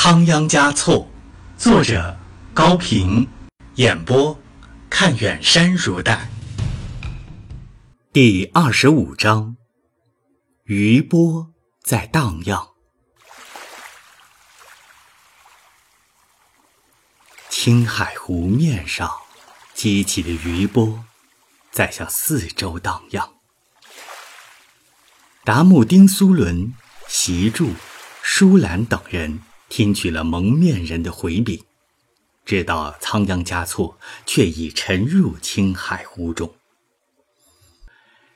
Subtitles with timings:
[0.00, 1.10] 仓央嘉措，
[1.58, 2.16] 作者
[2.54, 3.28] 高平，
[3.74, 4.38] 演播
[4.88, 6.30] 看远山如黛。
[8.12, 9.56] 第二十五章，
[10.62, 12.68] 余波在荡漾。
[17.50, 19.10] 青海湖面上
[19.74, 21.04] 激起的余波，
[21.72, 23.28] 在向四周荡漾。
[25.44, 26.72] 达木丁苏伦、
[27.08, 27.72] 席柱、
[28.22, 29.42] 舒兰等人。
[29.68, 31.62] 听取了蒙面人的回禀，
[32.44, 36.54] 知道仓央嘉措却已沉入青海湖中。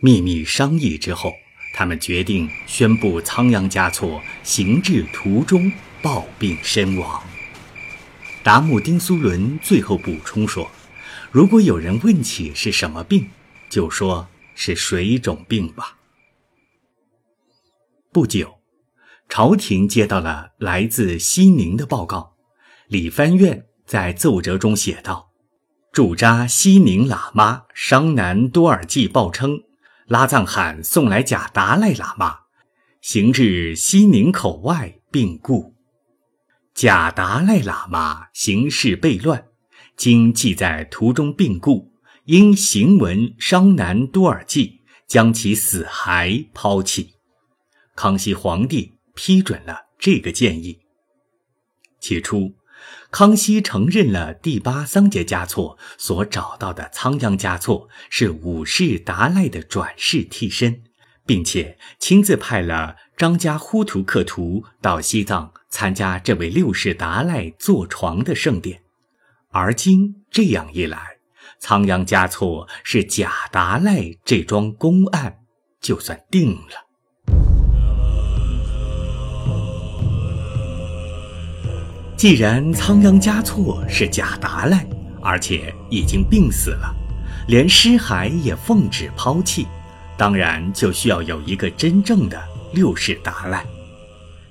[0.00, 1.32] 秘密商议之后，
[1.74, 7.22] 他们决定宣布仓央嘉措行至途中暴病身亡。
[8.42, 10.70] 达木丁苏伦最后补充说
[11.32, 13.30] ：“如果有人问起是什么病，
[13.70, 15.96] 就说是水肿病吧。”
[18.12, 18.58] 不久。
[19.28, 22.36] 朝廷接到了来自西宁的报告，
[22.86, 25.32] 李藩院在奏折中写道
[25.90, 29.60] ：“驻扎西宁喇嘛商南多尔济报称，
[30.06, 32.40] 拉藏罕送来假达赖喇嘛，
[33.00, 35.74] 行至西宁口外病故。
[36.72, 39.46] 假达赖喇嘛行事悖乱，
[39.96, 41.92] 经记在途中病故，
[42.26, 47.14] 因行文商南多尔济将其死骸抛弃。
[47.96, 50.80] 康熙皇帝。”批准了这个建议。
[52.00, 52.54] 起初，
[53.10, 60.82] 康熙承认了第八桑杰嘉措所找到的仓央嘉措是五世达赖的转世替身，
[61.24, 68.82] 并且亲自派了张家呼图克图到西藏参加这位六世达赖坐床的盛典。
[69.50, 71.18] 而今这样一来，
[71.58, 75.38] 仓央嘉措是假达赖这桩公案
[75.80, 76.83] 就算定了。
[82.24, 84.82] 既然仓央嘉措是假达赖，
[85.20, 86.90] 而且已经病死了，
[87.48, 89.66] 连尸骸也奉旨抛弃，
[90.16, 93.62] 当然就需要有一个真正的六世达赖。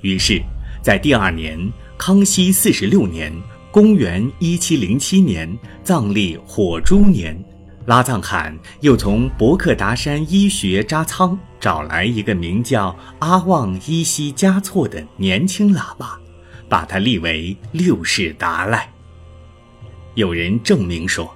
[0.00, 0.40] 于是，
[0.82, 1.60] 在第二年，
[1.98, 3.30] 康熙四十六年
[3.70, 5.54] （公元一七零七年）
[5.84, 7.38] 藏历火猪年，
[7.84, 16.12] 拉藏罕又从博克达山医学扎仓找来一个名叫阿旺依西嘉措的年轻喇嘛。
[16.68, 18.88] 把他立为六世达赖。
[20.14, 21.32] 有人证明说，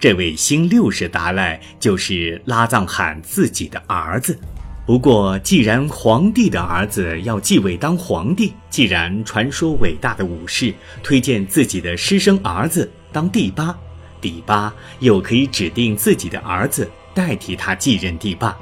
[0.00, 4.38] 这位新六世达赖就是拉藏罕自己的儿子。
[4.86, 13.74] 不过，既然皇帝的儿子要继位当皇帝，既然传说伟大的武士推荐自己的师生儿子当第八，
[14.20, 14.70] 第八
[15.00, 18.54] 又可以指定自己的儿子代替他继任第八，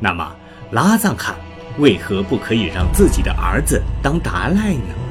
[0.00, 0.34] 那么
[0.70, 1.34] 拉藏罕
[1.78, 5.05] 为何不可以让自己的儿子当达赖呢？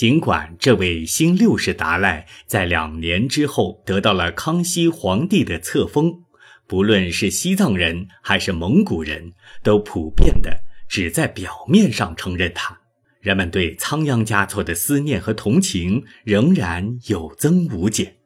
[0.00, 6.22] 尽管这位新六世达赖在两年之后得到了康熙皇帝的册封，
[6.66, 10.58] 不论是西藏人还是蒙古人都普遍的
[10.88, 12.80] 只在表面上承认他，
[13.20, 18.16] 人们对仓央嘉措的思念和同情仍然有增无减。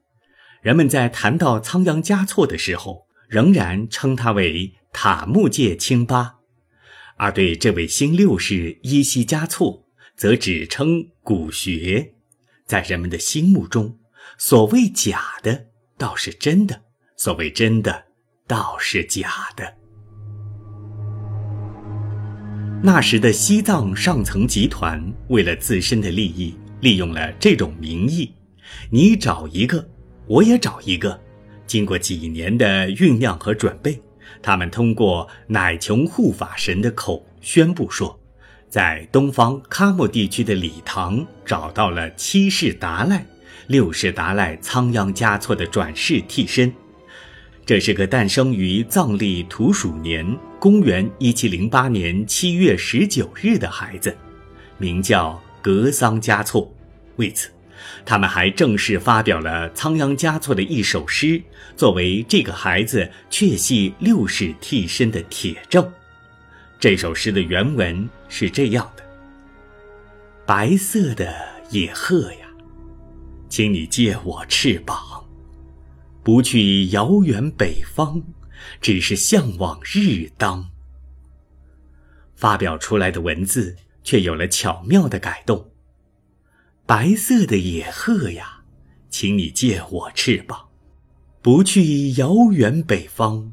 [0.63, 6.37] 人们在谈到仓央嘉措的时候，仍然称他为塔木界清巴，
[7.17, 9.81] 而对这位新六世依稀嘉措。
[10.17, 12.15] 则只称古学，
[12.67, 13.99] 在人们的心目中，
[14.39, 15.67] 所谓假的
[15.99, 16.83] 倒是真的，
[17.17, 18.05] 所谓真的
[18.47, 19.75] 倒是假的。
[22.83, 28.33] 那时的西藏上层集团为了自身的利益，利用了这种名义，
[28.91, 29.89] 你找一个，
[30.27, 31.21] 我也找一个。
[31.67, 34.01] 经过几年的酝酿和准备，
[34.43, 38.21] 他们通过乃琼护法神的口宣布说。
[38.75, 43.25] 在东方喀木地区的礼堂找到了七世达赖、
[43.69, 46.75] 六世达赖仓央嘉措的转世替身。
[47.65, 50.27] 这是个诞生于藏历土鼠年
[50.59, 54.13] 公元一七零八年七月十九日的孩子，
[54.77, 56.69] 名叫格桑嘉措。
[57.15, 57.49] 为此，
[58.05, 61.41] 他们还正式发表了仓央嘉措的一首诗，
[61.77, 65.89] 作为这个孩子确系六世替身的铁证。
[66.79, 69.03] 这首诗的原文是这样的
[70.45, 71.35] ：“白色的
[71.71, 72.47] 野鹤呀，
[73.49, 75.25] 请你借我翅膀，
[76.23, 78.23] 不去遥远北方，
[78.81, 80.71] 只是向往日当。”
[82.37, 85.71] 发表出来的文字却有了巧妙的改动
[86.85, 88.63] ：“白色的野鹤呀，
[89.09, 90.69] 请你借我翅膀，
[91.41, 93.53] 不去遥远北方，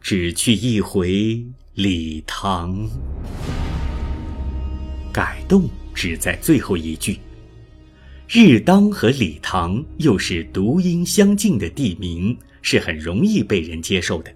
[0.00, 1.46] 只去一回。
[1.78, 2.88] 礼堂。
[5.46, 7.18] 动只在最后一句。
[8.26, 14.32] 日当和礼堂又是读音相近的地名，是很容易被人接受的。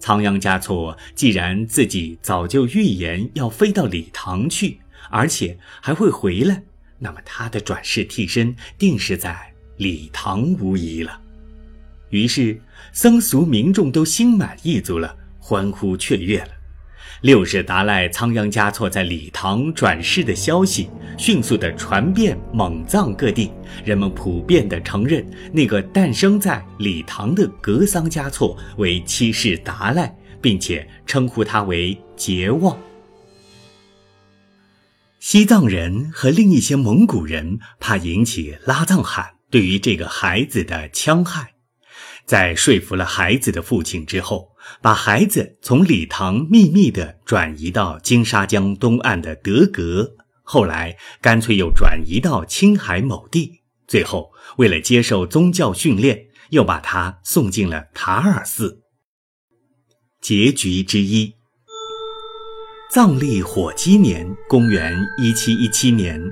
[0.00, 4.80] 仓央嘉措既然自己早就预言要飞到礼堂去，
[5.10, 6.60] 而且还会回来，
[6.98, 9.38] 那么他的转世替身定是在
[9.76, 11.20] 礼堂无疑了。
[12.10, 12.60] 于是
[12.92, 16.48] 僧俗民众都心满意足了，欢呼雀跃了。
[17.24, 23.50] 六世达赖仓央嘉措在礼堂转世的消息迅速地传遍蒙藏各地，
[23.82, 32.78] 人们普遍地承认那个诞生在礼堂的格桑嘉措为七世达赖，并且称呼他为杰旺。
[35.18, 41.54] 西藏人和另一些蒙古人怕引起拉藏汗对于这个孩子的戕害。
[42.26, 44.48] 在说服了孩子的父亲之后，
[44.80, 58.82] 把孩子从礼堂秘密地转移到金沙江东岸的德格，后来干脆又转移到青海某地，最后为了接受宗教训练，又把他送进了塔尔寺。
[60.20, 61.34] 结局之一：
[62.90, 66.22] 藏历火鸡年，公元一七一七年。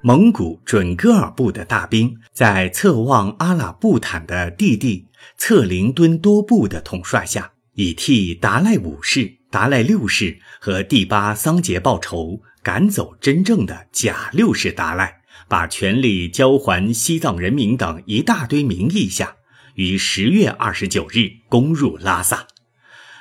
[0.00, 19.36] 蒙古准噶尔部的大兵在策旺阿拉布坦的弟弟策林敦多布的统帅下，以替达赖五世、达赖六世和第八桑杰报仇，赶走真正的假六世达赖，把权力交还西藏人民等一大堆名义下，
[19.76, 22.48] 于十月二十九日攻入拉萨。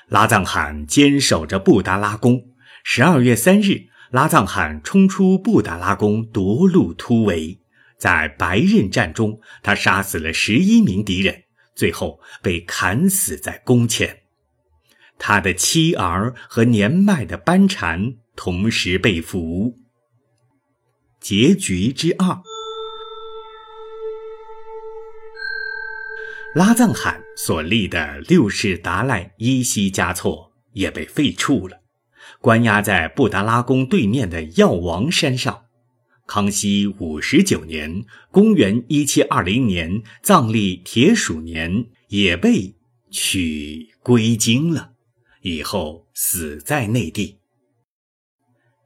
[0.08, 2.42] 拉藏汗坚守着布达拉宫。
[2.84, 3.84] 十二月三日。
[4.10, 7.60] 拉藏汗冲出布达拉宫夺路突围，
[8.00, 11.44] 在白刃战中，他杀死了十一名敌人，
[11.76, 14.22] 最后被砍死在宫前。
[15.20, 19.78] 他的妻儿和年迈的班禅同时被俘。
[21.20, 22.42] 结局之二，
[26.56, 31.82] 拉藏汗所立的六世达赖依稀嘉措也被废黜了。
[32.40, 35.64] 关押在布达拉宫对面的药王山上。
[36.28, 42.76] 康熙五十九年（公元一七二零年）藏历铁鼠年，也被
[43.10, 44.92] 取归京了。
[45.42, 47.40] 以后死在内地。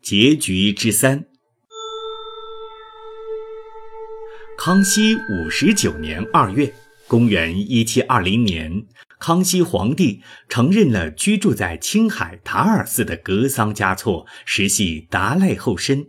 [0.02, 1.26] 结局之三：
[4.58, 6.74] 康熙五十九年二月
[7.08, 8.86] （公元一七二零年）。
[9.20, 16.08] 康熙皇帝承认了居住在青海塔尔寺的格桑嘉措实系达赖后身，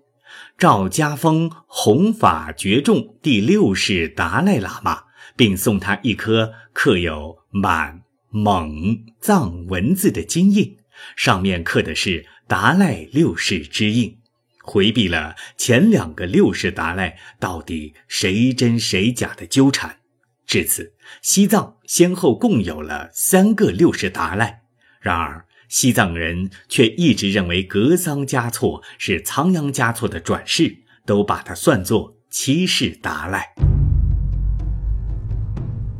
[0.57, 5.03] 诏加封弘法觉众第六世达赖喇嘛，
[5.37, 8.02] 并送他一颗刻有满
[8.35, 10.79] 蒙藏文字的金印，
[11.17, 14.21] 上面刻的是达赖六世之印，
[14.63, 19.99] 回避了前两个六世达赖到底谁真谁假的纠缠。
[20.47, 24.63] 至此，西藏先后共有了三个六世达赖。
[24.99, 33.53] 然而，西藏人却一直认为格桑嘉措是仓央嘉措的转世，都把他算作七世达赖。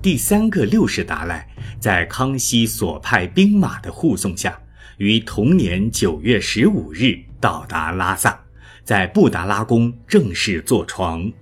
[0.03, 1.47] 第三个六世达赖
[1.79, 4.59] 在康熙所派兵马的护送下，
[4.97, 8.37] 于同年九月十五日到达拉萨，
[8.83, 11.33] 在布达拉宫正式坐床。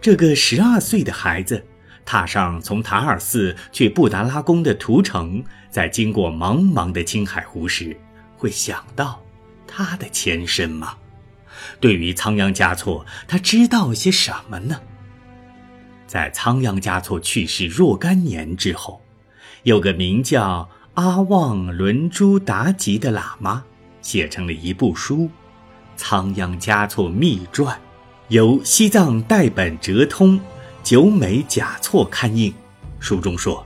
[0.00, 1.62] 这个十二岁的孩子，
[2.06, 7.94] 踏上从塔尔寺去布达拉宫的途程，在经过茫茫的青海湖时，
[8.38, 9.22] 会想到
[9.66, 10.96] 他的前身吗？
[11.78, 14.80] 对于仓央嘉措，他知道些什么呢？
[16.08, 19.02] 在仓央嘉措去世若干年之后，
[19.64, 23.62] 有个名叫阿旺伦珠达吉的喇嘛，
[24.00, 25.24] 写成了一部书
[25.98, 27.76] 《仓央嘉措秘传》。
[28.28, 30.40] 由西藏代本哲通、
[30.82, 32.54] 久美甲措刊印。
[32.98, 33.64] 书中说，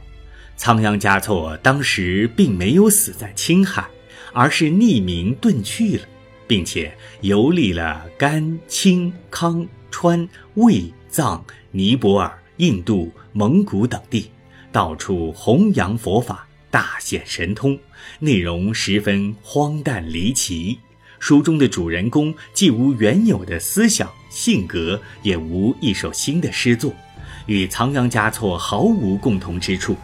[0.57, 3.87] 仓央嘉措当时并没有死在青海，
[4.33, 6.05] 而是匿名遁去了，
[6.49, 14.31] 并且游历了甘、青、康、川、卫、藏、尼泊尔、印度、蒙古等地，
[14.71, 17.79] 到处弘扬佛法，大显神通，
[18.19, 20.79] 内容十分荒诞离奇。
[21.19, 26.93] 书中的主人公既无原有的思想性格，也无一首新的诗作，
[27.47, 29.97] 与仓央嘉措毫无共同之处，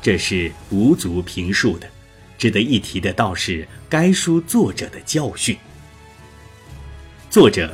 [0.00, 1.88] 这是无足评述的。
[2.36, 5.56] 值得一提的倒是该书作者的教训。
[7.30, 7.72] 作者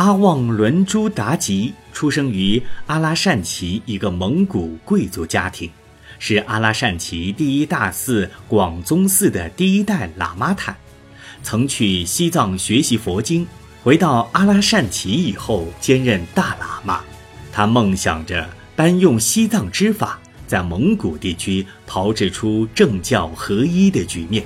[0.00, 5.70] 阿旺伦珠达吉出生于阿拉善旗一个蒙古贵族家庭，
[6.18, 10.74] 是阿拉善旗第一大寺广宗寺的第一代喇嘛坦。
[11.42, 13.46] 曾去西藏学习佛经，
[13.82, 17.02] 回到阿拉善旗以后，兼任大喇嘛。
[17.52, 24.42] 他梦想着搬用西藏之法，在蒙古地区炮制出政教合一的局面，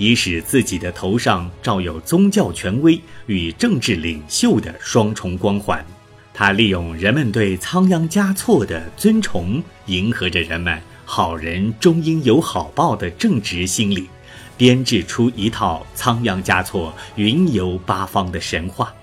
[0.00, 5.84] 以使自己的头上罩有宗教权威与政治领袖的双重光环。
[6.32, 14.08] 他利用人们对仓央嘉措的尊崇，迎合着人们“好人终应有好报”的正直心理。
[14.56, 18.94] 编制出一套仓央嘉措云游八方的神话，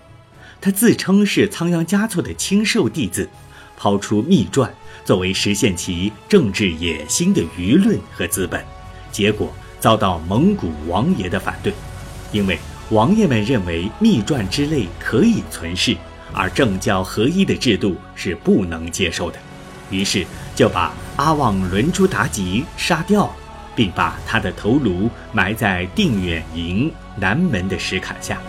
[0.60, 3.30] 他自称是仓央嘉措的亲授弟子，
[3.78, 4.74] 抛出秘传
[5.06, 8.66] 作为实现其政治野心的舆论和资本，
[9.12, 11.74] 结果遭到蒙古王爷的反对，
[12.32, 12.58] 因为
[12.90, 15.96] 王爷们认为秘传之类可以存世，
[16.34, 19.38] 而政教合一的制度是不能接受的，
[19.90, 23.30] 于是就把阿旺伦珠达吉杀掉。
[23.78, 28.42] 并把他的头颅埋在定远营南门的石坎下。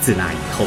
[0.00, 0.64] 自那以后，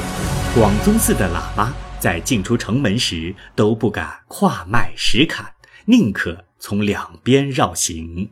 [0.53, 5.49] 广宗寺的喇嘛在进出城门时都不敢跨迈石坎，
[5.85, 8.29] 宁可从两边绕行。